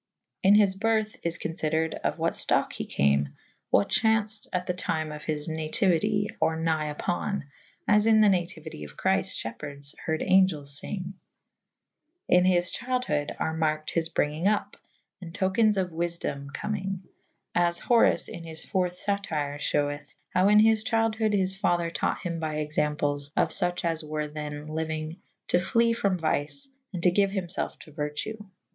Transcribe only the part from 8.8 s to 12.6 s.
of Chryfte fhepeherdes harde angelles fynge. In